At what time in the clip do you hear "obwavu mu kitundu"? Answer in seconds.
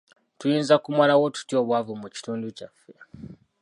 1.61-2.47